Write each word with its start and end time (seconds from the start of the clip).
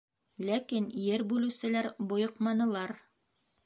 Ләкин 0.47 0.87
ер 1.09 1.25
бүлеүселәр 1.33 1.93
бойоҡманылар. 2.13 3.01